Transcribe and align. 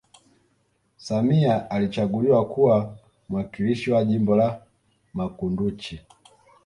samia 0.97 1.69
alichaguliwa 1.69 2.45
kuwa 2.49 2.97
mwakilishi 3.29 3.91
wa 3.91 4.05
jimbo 4.05 4.35
la 4.35 4.61
makunduchi 5.13 6.01